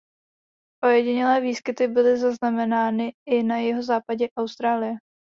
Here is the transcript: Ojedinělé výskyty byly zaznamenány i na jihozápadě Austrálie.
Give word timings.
Ojedinělé 0.83 1.41
výskyty 1.41 1.87
byly 1.87 2.17
zaznamenány 2.17 3.13
i 3.27 3.43
na 3.43 3.57
jihozápadě 3.57 4.27
Austrálie. 4.39 4.95